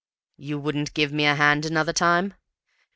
[0.37, 2.33] "You wouldn't give me a hand another time?"